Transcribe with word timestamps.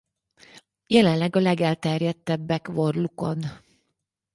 Jelenleg 0.87 1.35
a 1.35 1.39
legelterjedtebbek 1.39 2.67
Worlukon. 2.67 3.39